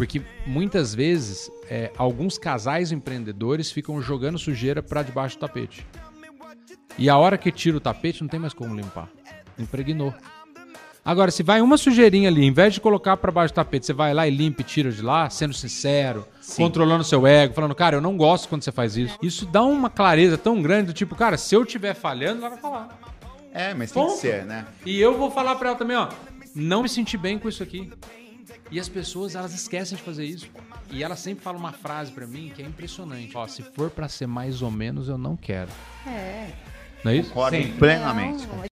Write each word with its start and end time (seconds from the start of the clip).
Porque 0.00 0.22
muitas 0.46 0.94
vezes 0.94 1.52
é, 1.68 1.92
alguns 1.98 2.38
casais 2.38 2.90
empreendedores 2.90 3.70
ficam 3.70 4.00
jogando 4.00 4.38
sujeira 4.38 4.82
pra 4.82 5.02
debaixo 5.02 5.36
do 5.36 5.40
tapete. 5.40 5.86
E 6.96 7.10
a 7.10 7.18
hora 7.18 7.36
que 7.36 7.52
tira 7.52 7.76
o 7.76 7.80
tapete, 7.80 8.22
não 8.22 8.28
tem 8.28 8.40
mais 8.40 8.54
como 8.54 8.74
limpar. 8.74 9.10
Impregnou. 9.58 10.14
Agora, 11.04 11.30
se 11.30 11.42
vai 11.42 11.60
uma 11.60 11.76
sujeirinha 11.76 12.30
ali, 12.30 12.46
em 12.46 12.50
vez 12.50 12.72
de 12.72 12.80
colocar 12.80 13.14
pra 13.18 13.30
baixo 13.30 13.52
do 13.52 13.56
tapete, 13.56 13.84
você 13.84 13.92
vai 13.92 14.14
lá 14.14 14.26
e 14.26 14.30
limpa 14.30 14.62
e 14.62 14.64
tira 14.64 14.90
de 14.90 15.02
lá, 15.02 15.28
sendo 15.28 15.52
sincero, 15.52 16.26
controlando 16.56 17.04
seu 17.04 17.26
ego, 17.26 17.52
falando, 17.52 17.74
cara, 17.74 17.96
eu 17.96 18.00
não 18.00 18.16
gosto 18.16 18.48
quando 18.48 18.62
você 18.62 18.72
faz 18.72 18.96
isso. 18.96 19.18
Isso 19.20 19.44
dá 19.44 19.62
uma 19.62 19.90
clareza 19.90 20.38
tão 20.38 20.62
grande 20.62 20.86
do 20.86 20.92
tipo, 20.94 21.14
cara, 21.14 21.36
se 21.36 21.54
eu 21.54 21.62
estiver 21.62 21.92
falhando, 21.92 22.40
ela 22.40 22.48
vai 22.48 22.58
falar. 22.58 22.98
É, 23.52 23.74
mas 23.74 23.92
tem 23.92 24.02
que 24.02 24.08
Ponto. 24.08 24.18
ser, 24.18 24.46
né? 24.46 24.66
E 24.86 24.98
eu 24.98 25.18
vou 25.18 25.30
falar 25.30 25.56
pra 25.56 25.68
ela 25.68 25.76
também, 25.76 25.98
ó, 25.98 26.08
não 26.54 26.82
me 26.84 26.88
senti 26.88 27.18
bem 27.18 27.38
com 27.38 27.50
isso 27.50 27.62
aqui. 27.62 27.90
E 28.70 28.78
as 28.78 28.88
pessoas, 28.88 29.34
elas 29.34 29.52
esquecem 29.52 29.96
de 29.96 30.02
fazer 30.02 30.24
isso. 30.24 30.48
E 30.90 31.02
ela 31.02 31.16
sempre 31.16 31.42
fala 31.42 31.58
uma 31.58 31.72
frase 31.72 32.12
pra 32.12 32.26
mim 32.26 32.52
que 32.54 32.62
é 32.62 32.66
impressionante. 32.66 33.36
Ó, 33.36 33.46
se 33.46 33.62
for 33.62 33.90
pra 33.90 34.08
ser 34.08 34.26
mais 34.26 34.62
ou 34.62 34.70
menos, 34.70 35.08
eu 35.08 35.18
não 35.18 35.36
quero. 35.36 35.70
É. 36.06 36.50
Não 37.02 37.12
é 37.12 37.16
isso? 37.16 37.28
Concordo 37.30 37.56
Sim. 37.56 37.72
plenamente. 37.78 38.46
Não, 38.46 38.64